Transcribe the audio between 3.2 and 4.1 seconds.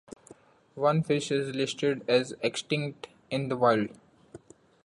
in the wild.